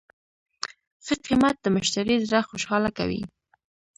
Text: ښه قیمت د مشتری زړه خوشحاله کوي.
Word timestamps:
ښه 1.05 1.15
قیمت 1.25 1.55
د 1.61 1.65
مشتری 1.75 2.15
زړه 2.27 2.39
خوشحاله 2.49 2.89
کوي. 2.97 3.21